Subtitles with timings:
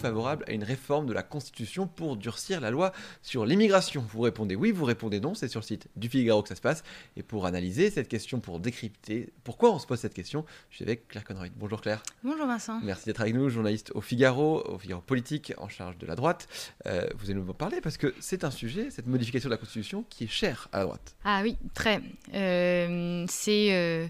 [0.00, 2.92] Favorable à une réforme de la Constitution pour durcir la loi
[3.22, 6.48] sur l'immigration Vous répondez oui, vous répondez non, c'est sur le site du Figaro que
[6.48, 6.82] ça se passe.
[7.16, 10.84] Et pour analyser cette question, pour décrypter pourquoi on se pose cette question, je suis
[10.84, 11.48] avec Claire Conroy.
[11.54, 12.02] Bonjour Claire.
[12.24, 12.80] Bonjour Vincent.
[12.82, 16.48] Merci d'être avec nous, journaliste au Figaro, au Figaro politique, en charge de la droite.
[16.86, 19.58] Euh, vous allez nous en parler parce que c'est un sujet, cette modification de la
[19.58, 21.14] Constitution, qui est cher à la droite.
[21.24, 22.00] Ah oui, très.
[22.32, 24.08] Euh, c'est euh,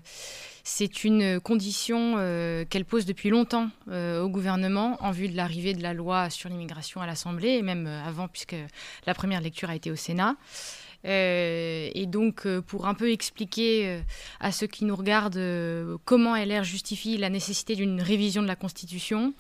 [0.72, 5.74] c'est une condition euh, qu'elle pose depuis longtemps euh, au gouvernement en vue de l'arrivée
[5.80, 8.56] de la loi sur l'immigration à l'Assemblée, et même euh, avant, puisque
[9.06, 10.36] la première lecture a été au Sénat.
[11.06, 14.00] Euh, et donc, euh, pour un peu expliquer euh,
[14.38, 15.40] à ceux qui nous regardent
[16.04, 19.32] comment LR justifie la nécessité d'une révision de la Constitution,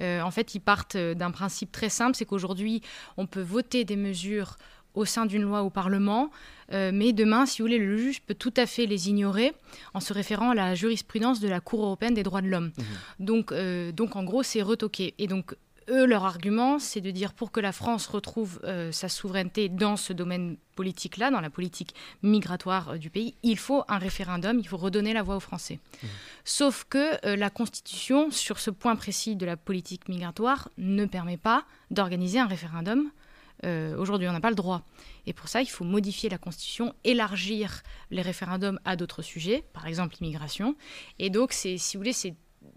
[0.00, 2.82] en fait, ils partent d'un principe très simple, c'est qu'aujourd'hui,
[3.16, 4.56] on peut voter des mesures
[4.94, 6.30] au sein d'une loi au Parlement,
[6.70, 9.54] mais demain, si vous voulez, le juge peut tout à fait les ignorer
[9.94, 12.72] en se référant à la jurisprudence de la Cour européenne des droits de l'homme.
[13.20, 15.14] Donc, euh, donc, en gros, c'est retoqué.
[15.18, 15.54] Et donc,
[15.88, 19.96] eux, leur argument, c'est de dire pour que la France retrouve euh, sa souveraineté dans
[19.96, 24.66] ce domaine politique-là, dans la politique migratoire euh, du pays, il faut un référendum, il
[24.66, 25.78] faut redonner la voix aux Français.
[26.44, 31.36] Sauf que euh, la Constitution, sur ce point précis de la politique migratoire, ne permet
[31.36, 33.10] pas d'organiser un référendum.
[33.98, 34.82] Aujourd'hui, on n'a pas le droit.
[35.24, 39.86] Et pour ça, il faut modifier la Constitution, élargir les référendums à d'autres sujets, par
[39.86, 40.76] exemple l'immigration.
[41.18, 42.34] Et donc, si vous voulez, c'est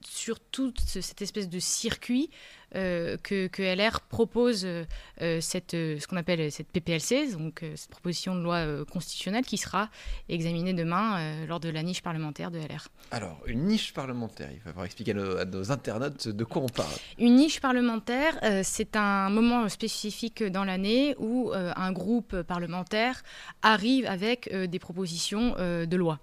[0.08, 2.30] sur toute ce- cette espèce de circuit
[2.76, 4.86] euh, que, que LR propose euh,
[5.22, 9.58] euh, cette, ce qu'on appelle cette PPLC, donc euh, cette proposition de loi constitutionnelle qui
[9.58, 9.90] sera
[10.30, 12.88] examinée demain lors de la niche parlementaire de LR.
[13.12, 16.62] Alors, une niche parlementaire, il va falloir expliquer à nos, à nos internautes de quoi
[16.62, 16.94] on parle.
[17.18, 23.24] Une niche parlementaire, c'est un moment spécifique dans l'année où un groupe parlementaire
[23.64, 26.20] arrive avec des propositions de loi.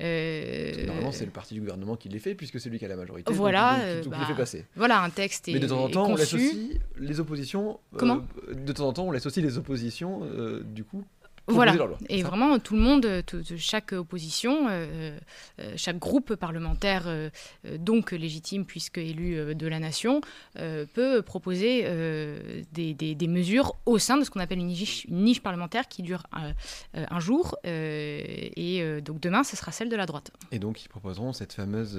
[0.00, 2.88] Euh, Normalement, c'est le parti du gouvernement qui les fait, puisque c'est lui qui a
[2.88, 3.32] la majorité.
[3.32, 4.64] Voilà, donc, euh, donc, donc bah, les fait passer.
[4.76, 7.80] Voilà, un texte est, Mais de temps en temps, on laisse aussi les oppositions.
[7.94, 8.24] euh, Comment?
[8.52, 11.04] De temps en temps, on laisse aussi les oppositions, euh, du coup.
[11.50, 11.72] Voilà.
[11.72, 15.18] proposer leur loi, Et vraiment, tout le monde, euh, tout- chaque opposition, euh,
[15.60, 17.30] euh, chaque groupe parlementaire, euh,
[17.78, 20.20] donc légitime puisque élu euh, de la nation,
[20.58, 24.66] euh, peut proposer euh, des, des- des mesures au sein de ce qu'on appelle une
[24.68, 26.22] niche, une niche parlementaire qui dure
[26.94, 27.56] un jour.
[27.66, 28.20] euh,
[28.56, 30.30] et euh, donc demain, ce sera celle de la droite.
[30.52, 31.98] Et donc, ils proposeront cette fameuse,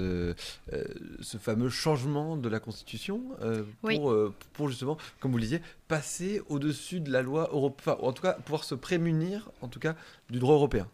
[1.20, 3.98] ce fameux changement de la Constitution euh, pour, Oui.
[4.04, 7.72] euh, pour justement, comme vous le disiez, passer au-dessus de la loi européenne.
[7.94, 9.94] Enfin, en tout cas, pouvoir se prémunir, en tout cas,
[10.30, 10.88] du droit européen.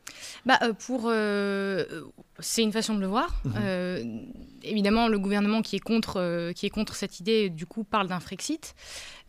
[0.47, 1.85] Bah, euh, pour, euh,
[2.39, 3.41] c'est une façon de le voir.
[3.45, 3.53] Mhm.
[3.61, 4.05] Euh,
[4.63, 8.09] évidemment, le gouvernement qui est contre, euh, qui est contre cette idée, du coup, parle
[8.09, 8.75] d'un Frexit.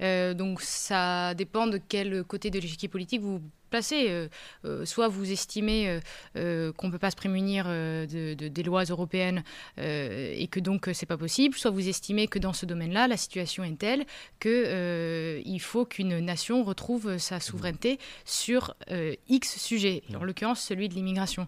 [0.02, 4.06] Euh, donc, ça dépend de quel côté de l'échiquier politique vous placez.
[4.10, 4.28] Euh,
[4.66, 6.00] euh, soit vous estimez
[6.36, 9.44] euh, qu'on ne peut pas se prémunir de, de- des lois européennes
[9.78, 11.56] et que donc c'est pas possible.
[11.56, 14.06] Soit vous estimez que dans ce domaine-là, la situation est telle
[14.40, 18.76] que il faut qu'une nation retrouve sa souveraineté sur
[19.28, 21.48] X sujets, en l'occurrence celui de l'immigration.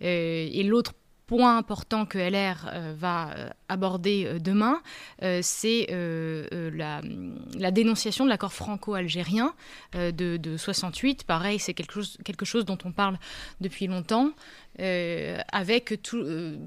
[0.00, 0.94] Et l'autre
[1.26, 3.34] point important que LR va
[3.70, 4.82] aborder euh, demain,
[5.22, 9.54] euh, c'est euh, la, dénonciation de l'accord franco-algérien
[9.94, 11.24] de, de 68.
[11.24, 13.18] Pareil, c'est quelque chose, dont on parle
[13.60, 14.32] depuis longtemps.
[14.78, 15.94] avec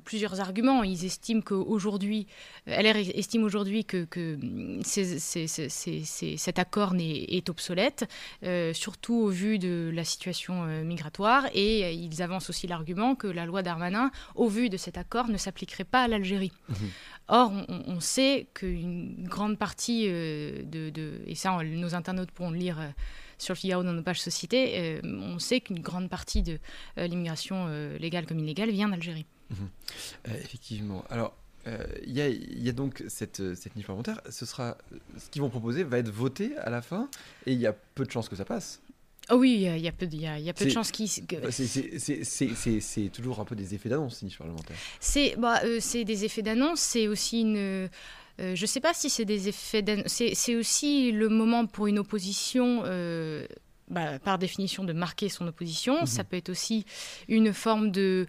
[0.06, 0.84] plusieurs arguments.
[0.84, 2.28] Ils estiment qu'aujourd'hui,
[2.68, 4.08] LR estime aujourd'hui que,
[4.84, 5.20] ces-
[6.38, 8.06] cet accord est obsolète,
[8.74, 11.46] surtout au vu de la situation migratoire.
[11.54, 15.38] Et ils avancent aussi l'argument que la loi Darmanin, au vu de cet accord, ne
[15.38, 16.52] s'appliquerait pas à l'Algérie.
[17.30, 22.32] Or, on, on- sait qu'une grande partie euh, de, de- et ça, on- nos internautes
[22.32, 22.88] pourront le lire euh,
[23.38, 26.60] sur le Figaro dans nos pages société, euh, on sait qu'une grande partie de
[26.98, 29.26] euh, l'immigration euh, légale comme illégale vient d'Algérie.
[29.52, 31.04] Euh, effectivement.
[31.10, 31.36] Alors,
[31.68, 34.20] euh, il y, a, il y a donc cette, euh, cette niche parlementaire.
[34.30, 34.78] Ce sera,
[35.18, 37.10] ce qu'ils vont proposer va être voté à la fin,
[37.46, 38.82] et il y a peu de chances que ça passe.
[39.32, 40.70] Oh oui, il y a- peu de- il y a, il y a peu de
[40.70, 41.08] C'est- chances qu'il...
[41.26, 42.00] que- Enfin, c'est-
[43.12, 44.76] toujours un peu des effets d'annonce, parlementaires.
[45.00, 47.58] C'est bah, euh, c'est des effets d'annonce, c'est aussi une...
[47.58, 47.88] euh,
[48.40, 51.88] je ne sais pas si c'est des effets d'annonce, c'est c'est aussi le moment pour
[51.88, 53.46] une opposition, euh,
[53.94, 56.06] bah, par définition, de marquer son opposition.
[56.06, 56.86] Ça peut être aussi
[57.28, 58.28] une forme de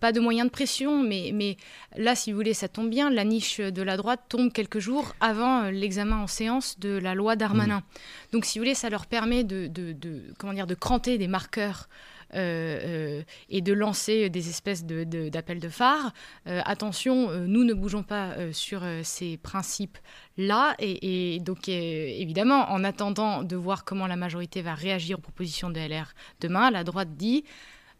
[0.00, 1.56] pas de moyens de pression, mais, mais
[1.96, 3.10] là, si vous voulez, ça tombe bien.
[3.10, 7.36] La niche de la droite tombe quelques jours avant l'examen en séance de la loi
[7.36, 7.78] Darmanin.
[7.78, 8.32] Mmh.
[8.32, 11.28] Donc, si vous voulez, ça leur permet de, de, de comment dire, de cranter des
[11.28, 16.12] marqueurs euh, euh, et de lancer des espèces d'appels de, phare.
[16.46, 20.74] Euh, attention, nous ne bougeons pas sur ces principes-là.
[20.78, 25.78] Et, donc, évidemment, en attendant de voir comment la majorité va réagir aux propositions de
[25.78, 27.44] LR demain, la droite dit...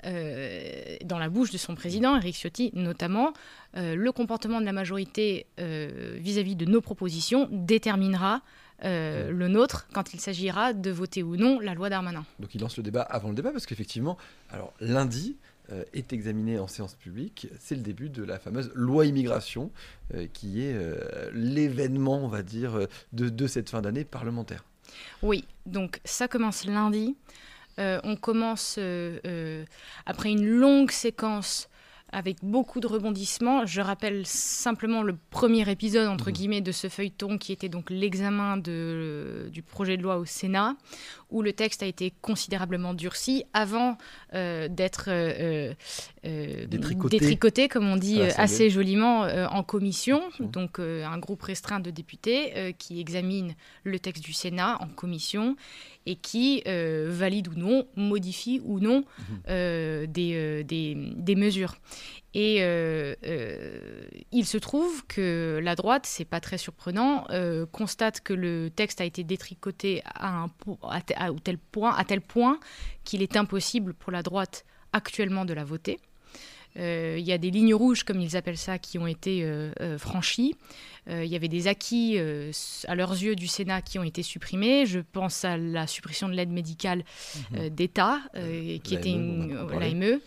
[0.02, 3.32] dans la bouche de son président, Eric Ciotti notamment,
[3.74, 8.42] le comportement de la majorité vis-à-vis -vis de nos propositions déterminera
[8.84, 12.24] euh, le nôtre quand il s'agira de voter ou non la loi Darmanin.
[12.40, 14.18] Donc il lance le débat avant le débat parce qu'effectivement,
[14.50, 15.36] alors lundi
[15.70, 19.70] euh, est examiné en séance publique, c'est le début de la fameuse loi immigration
[20.14, 20.74] euh, qui est
[21.32, 24.64] l'événement, on va dire, de, de cette fin d'année parlementaire.
[25.22, 27.16] Oui, donc ça commence lundi.
[27.78, 28.78] on commence
[30.06, 31.68] après une longue séquence
[32.12, 33.64] avec beaucoup de rebondissements.
[33.66, 36.32] Je rappelle simplement le premier épisode, entre mhm.
[36.32, 40.76] guillemets, de ce feuilleton qui était donc l'examen du projet de loi au Sénat,
[41.30, 43.96] où le texte a été considérablement durci avant
[44.34, 45.72] euh, d'être euh,
[46.26, 47.68] euh, détricoté.
[47.68, 50.22] comme on dit assez joliment, en commission.
[50.40, 53.54] Donc un groupe restreint de députés qui examine
[53.84, 55.56] le texte du Sénat en commission
[56.06, 59.04] et qui valide ou non, modifie ou non
[59.46, 60.06] mhm.
[60.06, 61.76] des, des, mesures.
[62.34, 62.56] Et
[64.32, 67.26] il se trouve que la droite, c'est pas très surprenant,
[67.72, 70.46] constate que le texte a été détricoté à un,
[70.82, 72.58] à, à, tel point, à tel point
[73.04, 75.98] qu'il est impossible pour la droite actuellement de la voter.
[76.78, 79.72] Euh, il y a des lignes rouges, comme ils appellent ça, qui ont été euh,
[79.80, 80.54] euh, franchies.
[81.08, 82.16] Il y avait des acquis
[82.86, 84.86] à leurs yeux du Sénat qui ont été supprimés.
[84.86, 87.02] Je pense à la suppression de l'aide médicale
[87.50, 87.70] mhm.
[87.70, 88.20] d'État,
[88.84, 90.20] qui était l'AME.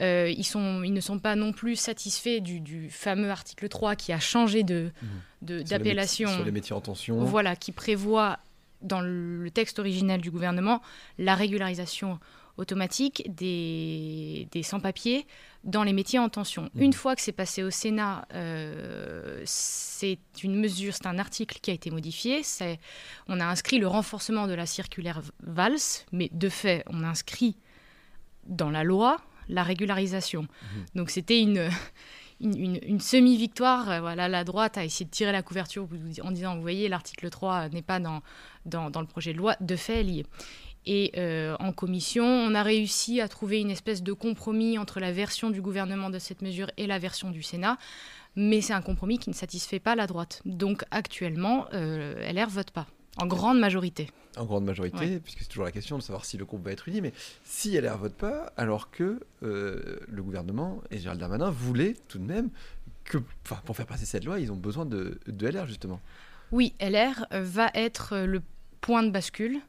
[0.00, 4.18] ils, sont, ils ne sont pas non plus satisfaits du, fameux article 3 qui a
[4.18, 4.92] changé de,
[5.42, 5.62] mhm.
[5.64, 6.30] d'appellation.
[6.30, 7.22] Sur, les métiers en tension.
[7.22, 8.38] Voilà, qui prévoit
[8.80, 10.80] dans le texte originel du gouvernement
[11.18, 12.18] la régularisation
[12.56, 15.26] automatique des, des sans-papiers
[15.64, 16.70] dans les métiers en tension.
[16.74, 16.82] Mmh.
[16.82, 21.70] Une fois que c'est passé au Sénat, euh, c'est une mesure, c'est un article qui
[21.70, 22.42] a été modifié.
[23.28, 27.56] On a inscrit le renforcement de la circulaire VALS, mais de fait, on a inscrit
[28.46, 29.18] dans la loi
[29.48, 30.42] la régularisation.
[30.42, 30.96] Mmh.
[30.96, 31.70] Donc c'était une,
[32.40, 33.90] une, semi-victoire.
[33.90, 35.88] Euh, voilà, la droite a essayé de tirer la couverture
[36.22, 38.22] en disant, vous voyez, l'article 3 n'est pas dans,
[38.66, 39.56] dans, le projet de loi.
[39.60, 40.24] De fait, lié.
[40.86, 45.12] Et euh, en commission, on a réussi à trouver une espèce de compromis entre la
[45.12, 47.78] version du gouvernement de cette mesure et la version du Sénat.
[48.36, 50.42] Mais c'est un compromis qui ne satisfait pas la droite.
[50.44, 52.86] Donc actuellement, euh, LR vote pas.
[53.16, 54.10] En grande majorité.
[54.36, 56.88] En grande majorité, puisque c'est toujours la question de savoir si le groupe va être
[56.88, 57.00] uni.
[57.00, 57.12] Mais
[57.44, 62.24] si LR vote pas, alors que euh, le gouvernement et Gérald Darmanin voulaient tout de
[62.24, 62.50] même
[63.04, 63.18] que,
[63.64, 66.00] pour faire passer cette loi, ils ont besoin de, LR justement.
[66.50, 68.42] Oui, LR va être le
[68.80, 69.60] point de bascule.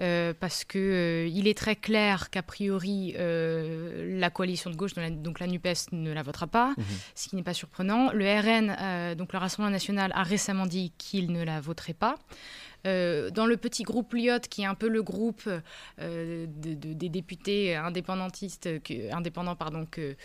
[0.00, 5.40] Euh, parce que euh, il est très clair qu'a priori la coalition de gauche, donc
[5.40, 6.84] la Nupes, ne la votera pas, mhm.
[7.14, 8.12] ce qui n'est pas surprenant.
[8.12, 12.16] Le RN, donc le Rassemblement national, a récemment dit qu'il ne la voterait pas.
[12.86, 15.48] Euh, dans le petit groupe Lyot, qui est un peu le groupe
[16.00, 18.68] euh, des députés indépendantistes,
[19.12, 20.16] indépendants, pardon, que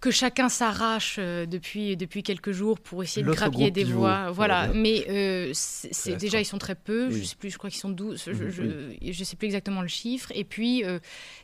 [0.00, 4.30] que chacun s'arrache euh, depuis, depuis quelques jours pour essayer de grappiller des voix.
[4.30, 7.10] Voilà, mais c'est déjà, ils sont très peu.
[7.10, 8.22] Je sais plus, je crois qu'ils sont 12.
[8.32, 10.32] Je, ne sais plus exactement le chiffre.
[10.34, 10.82] Et puis,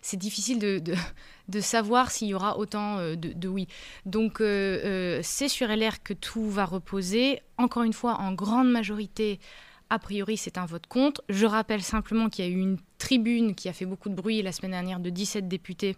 [0.01, 0.83] c'est difficile de,
[1.49, 3.69] de, savoir s'il y aura autant de, de, oui.
[4.07, 7.41] Donc, c'est sur LR que tout va reposer.
[7.59, 9.39] Encore une fois, en grande majorité
[9.89, 11.23] a priori, c'est un vote contre.
[11.29, 14.43] Je rappelle simplement qu'il y a eu une tribune qui a fait beaucoup de bruit
[14.43, 15.97] la semaine dernière de 17 députés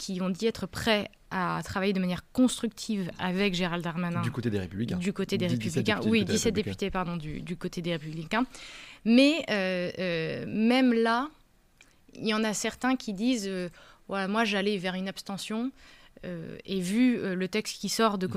[0.00, 4.22] qui ont dit être prêts à travailler de manière constructive avec Gérald Darmanin.
[4.22, 4.96] Du côté des Républicains.
[4.96, 6.00] Du côté des Républicains.
[6.06, 8.46] oui, 17 députés, pardon, du, côté des Républicains.
[9.04, 11.28] Mais euh, euh, même là,
[12.14, 13.68] il y en a certains qui disent euh,
[14.08, 15.70] voilà, moi j'allais vers une abstention.
[16.24, 18.30] et vu le texte qui sort de mmh.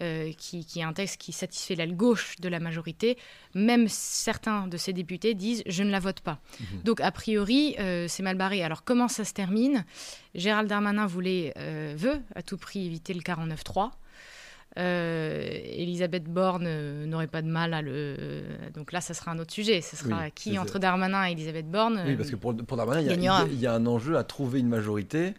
[0.00, 3.18] Euh, qui, est un texte qui satisfait la gauche de la majorité,
[3.54, 6.40] même certains de ces députés disent je ne la vote pas.
[6.60, 6.82] Mhm.
[6.84, 8.62] Donc a priori, euh, c'est mal barré.
[8.62, 9.84] Alors comment ça se termine?
[10.34, 13.90] Gérald Darmanin voulait, euh, veut à tout prix éviter le 49-3.
[14.74, 18.42] Elisabeth Borne n'aurait pas de mal à le.
[18.72, 19.82] Donc là, ça sera un autre sujet.
[19.82, 23.56] Ce sera qui entre Darmanin et Elisabeth Borne Oui, parce que pour, Darmanin, il y,
[23.56, 25.34] y, a un enjeu à trouver une majorité.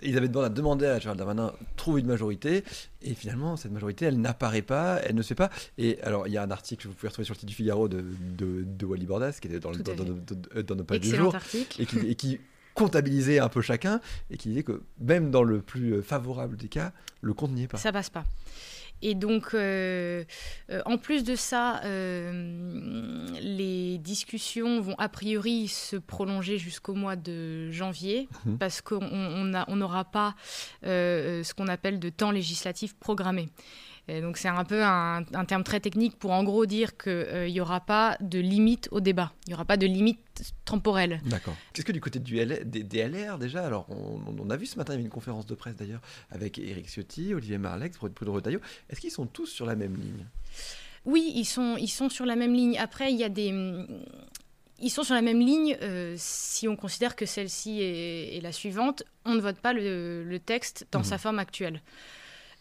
[0.00, 2.64] Elisabeth Borne a demandé à Gérald Darmanin de trouver une majorité,
[3.02, 5.50] et finalement, cette majorité, elle n'apparaît pas, elle ne se fait pas.
[5.76, 7.54] Et alors, il y a un article que vous pouvez retrouver sur le site du
[7.54, 8.04] Figaro de,
[8.36, 11.36] de, Wally Bordas, qui était dans, dans, nos pages du jour,
[11.78, 12.40] et qui,
[12.74, 14.00] comptabiliser un peu chacun
[14.30, 17.66] et qui disait que même dans le plus favorable des cas, le compte n'y est
[17.66, 17.76] pas.
[17.76, 18.24] Ça passe pas.
[19.02, 20.24] Et donc, euh,
[20.70, 27.16] euh, en plus de ça, euh, les discussions vont a priori se prolonger jusqu'au mois
[27.16, 28.58] de janvier, mhm.
[28.58, 30.34] parce qu'on n'aura pas
[30.82, 33.48] ce qu'on appelle de temps législatif programmé
[34.08, 37.60] donc c'est un peu un, terme très technique pour en gros dire qu'il euh, n'y
[37.60, 40.18] aura pas de limite au débat, il n'y aura pas de limite
[40.64, 41.20] temporelle.
[41.26, 41.54] D'accord.
[41.72, 43.66] Qu'est-ce que du côté du des, LR déjà?
[43.66, 46.00] Alors on, a vu ce matin, il y avait une conférence de presse d'ailleurs
[46.30, 48.60] avec Éric Ciotti, Olivier Marlex, Bruno Retailleau.
[48.90, 50.26] Est-ce qu'ils sont tous sur la même ligne?
[51.04, 52.78] Oui, ils sont, ils sont sur la même ligne.
[52.78, 53.52] Après, il y a des
[54.80, 59.02] ils sont sur la même ligne euh, si on considère que celle-ci est, la suivante.
[59.24, 61.04] On ne vote pas le, texte dans mmh.
[61.04, 61.82] sa forme actuelle.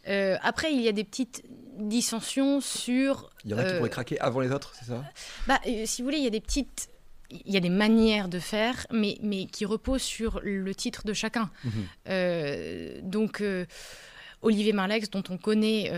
[0.07, 1.43] Euh, après, il y a des petites
[1.77, 3.29] dissensions sur.
[3.43, 5.03] Il y en a qui pourraient euh, craquer avant les autres, c'est ça?
[5.47, 6.89] Bah, Si vous voulez, il y a des petites.
[7.29, 11.13] Il y a des manières de faire, mais, mais qui reposent sur le titre de
[11.13, 11.51] chacun.
[11.65, 13.01] Mhm.
[13.03, 13.43] donc.
[14.41, 15.91] Olivier Marlex, dont on connaît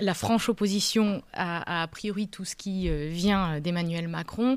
[0.00, 4.56] la franche opposition à, a priori tout ce qui vient d'Emmanuel Macron,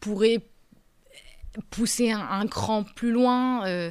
[0.00, 0.42] pourrait
[1.70, 3.66] pousser un, cran plus loin.
[3.66, 3.90] Euh,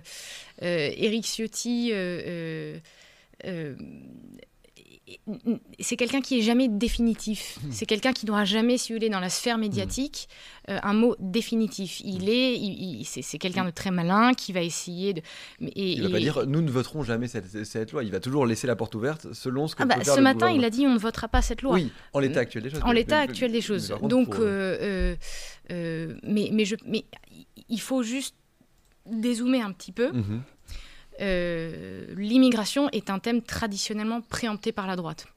[0.64, 2.80] euh, Éric Ciotti, euh,
[5.80, 7.60] c'est quelqu'un qui est jamais définitif.
[7.64, 7.72] Hmm.
[7.72, 10.28] C'est quelqu'un qui n'aura jamais, si vous voulez, dans la sphère médiatique,
[10.68, 10.76] hmm.
[10.84, 12.02] un mot définitif.
[12.04, 13.02] Il hmm.
[13.02, 15.22] est, c'est, quelqu'un de très malin qui va essayer de.
[15.62, 18.04] Et, il va pas dire nous ne voterons jamais cette, loi.
[18.04, 19.84] Il va toujours laisser la porte ouverte selon ce que.
[19.84, 21.76] Ah bah, ce matin, il a dit on ne votera pas cette loi.
[21.76, 22.82] Oui, en l'état actuel des choses.
[22.84, 23.94] En l'état actuel des choses.
[24.04, 24.38] Donc,
[25.70, 27.06] mais, mais, je, mais
[27.70, 28.36] il faut juste
[29.06, 30.12] dézoomer un petit peu.
[30.12, 30.42] Mhm.
[31.22, 35.28] Euh, l'immigration est un thème traditionnellement préempté par la droite.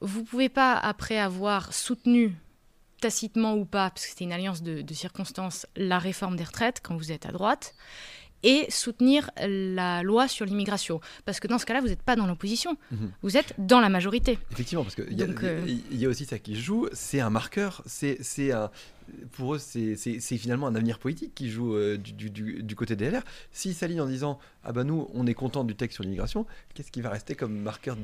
[0.00, 2.34] Vous ne pouvez pas, après avoir soutenu
[3.00, 6.96] tacitement ou pas, parce que c'était une alliance de, circonstances, la réforme des retraites quand
[6.96, 7.74] vous êtes à droite,
[8.44, 11.00] et soutenir la loi sur l'immigration.
[11.24, 13.10] Parce que dans ce cas-là, vous n'êtes pas dans l'opposition, mhm.
[13.22, 14.38] vous êtes dans la majorité.
[14.52, 18.52] Effectivement, parce qu'il y, euh, y, a aussi ça qui joue, c'est un marqueur, c'est
[18.52, 18.70] un,
[19.32, 19.96] pour eux, c'est
[20.38, 23.22] finalement un avenir politique qui joue euh, du, côté des LR.
[23.52, 26.90] S'ils s'alignent en disant Ah ben nous, on est content du texte sur l'immigration, qu'est-ce
[26.90, 27.96] qui va rester comme marqueur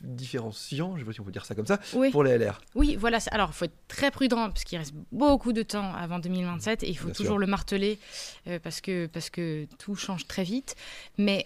[0.00, 1.78] différenciant, je ne sais pas si on peut dire ça comme ça,
[2.12, 3.18] pour les LR Oui, voilà.
[3.30, 6.88] Alors, il faut être très prudent, parce qu'il reste beaucoup de temps avant 2027, et
[6.88, 7.98] il faut toujours le marteler,
[8.46, 10.76] euh, parce, que, parce que tout change très vite.
[11.18, 11.44] Mais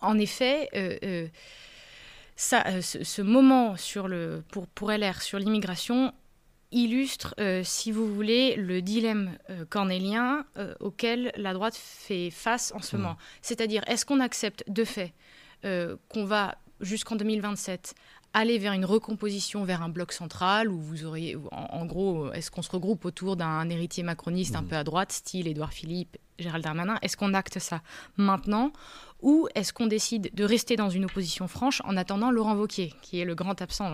[0.00, 1.26] en effet, euh,
[2.36, 6.12] ça, ce, moment sur le, pour, pour LR sur l'immigration
[6.76, 12.72] illustre, euh, si vous voulez, le dilemme euh, cornélien euh, auquel la droite fait face
[12.76, 13.00] en ce mmh.
[13.00, 13.16] moment.
[13.40, 15.12] C'est-à-dire, est-ce qu'on accepte de fait
[16.10, 17.96] qu'on va, jusqu'en 2027,
[18.34, 22.62] aller vers une recomposition, vers un bloc central, où vous auriez, en, gros, est-ce qu'on
[22.62, 24.68] se regroupe autour d'un héritier macroniste un mmh.
[24.68, 26.98] peu à droite, style Édouard Philippe, Gérald Darmanin?
[27.02, 27.82] Est-ce qu'on acte ça
[28.16, 28.70] maintenant
[29.22, 33.18] ou est-ce qu'on décide de rester dans une opposition franche en attendant Laurent Wauquiez, qui
[33.18, 33.90] est le grand absent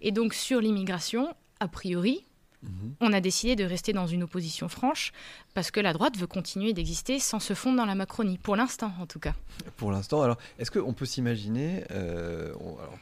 [0.00, 1.28] Et donc sur l'immigration,
[1.62, 2.24] a priori,
[2.62, 2.94] mhm.
[3.00, 5.12] on a décidé de rester dans une opposition franche
[5.54, 8.92] parce que la droite veut continuer d'exister sans se fondre dans la Macronie, pour l'instant
[9.00, 9.34] en tout cas.
[9.76, 12.98] Pour l'instant, alors est-ce qu'on peut s'imaginer, euh, alors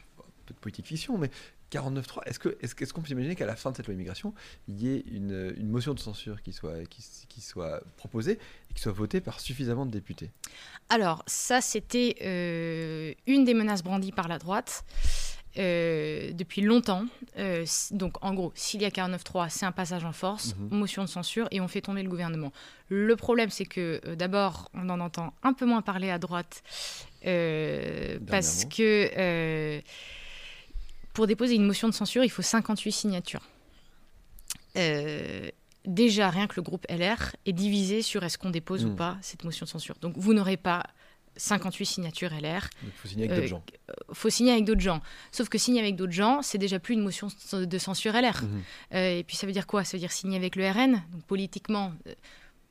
[0.47, 1.31] peu de politique fiction, mais
[1.71, 4.35] 49.3, est-ce qu'on est, est qu'on peut s'imaginer qu'à la fin de cette loi immigration,
[4.69, 8.33] il y ait une, motion de censure qui soit, qui, soit proposée
[8.71, 10.31] et qui soit votée par suffisamment de députés?
[10.88, 14.85] Alors, ça, c'était euh, une des menaces brandies par la droite.
[15.59, 17.07] Euh, depuis longtemps.
[17.37, 20.78] Euh, donc, en gros, s'il y a 49.3, c'est un passage en force, mhm.
[20.78, 22.52] motion de censure, et on fait tomber le gouvernement.
[22.88, 26.62] Le problème, c'est que euh, d'abord, on en entend un peu moins parler à droite,
[27.25, 29.83] parce que
[31.14, 33.42] pour déposer une motion de censure, il faut 58 signatures.
[35.85, 38.97] déjà, rien que le groupe LR est divisé sur est-ce qu'on dépose ou mhm.
[38.97, 39.97] pas cette motion de censure.
[40.00, 40.85] Donc, vous n'aurez pas
[41.40, 42.68] 58 signatures LR.
[42.82, 43.62] Il faut signer avec d'autres gens.
[43.66, 45.00] Il euh, faut signer avec d'autres gens.
[45.32, 48.42] Sauf que signer avec d'autres gens, c'est déjà plus une motion de censure LR.
[48.42, 48.62] Mhm.
[48.94, 49.85] Euh, et puis ça veut dire quoi?
[49.85, 51.02] Ça veut dire signer avec le RN.
[51.12, 52.14] Donc politiquement, euh,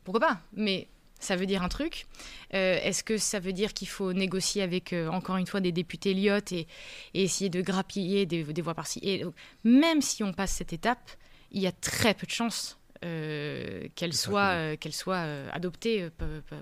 [0.04, 0.42] pourquoi pas?
[0.54, 0.88] Mais
[1.20, 2.06] ça veut dire un truc.
[2.52, 6.54] Est-ce que ça veut dire qu'il faut négocier avec, encore une fois, des députés lyotes
[6.54, 6.66] et,
[7.14, 9.02] essayer de grappiller des, des voix par-ci?
[9.04, 9.26] Et
[9.66, 11.12] même si on passe cette étape,
[11.52, 16.10] il y a très peu de chances euh, qu'elle soit, euh, qu'elle soit euh, adoptée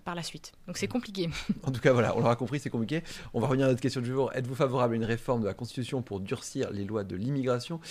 [0.05, 0.51] par la suite.
[0.67, 1.29] Donc c'est compliqué.
[1.63, 3.03] En tout cas, voilà, on l'aura compris, c'est compliqué.
[3.33, 4.31] On va revenir à notre question du jour.
[4.33, 7.81] Êtes-vous favorable à une réforme de la Constitution pour durcir les lois de l'immigration?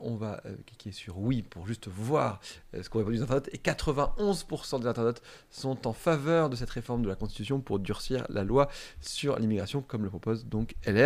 [0.00, 2.40] On va cliquer sur oui pour juste voir
[2.72, 3.50] ce qu'ont répondu les internautes.
[3.52, 8.24] Et 91% des internautes sont en faveur de cette réforme de la Constitution pour durcir
[8.30, 8.68] la loi
[9.00, 10.98] sur l'immigration, comme le propose donc LR.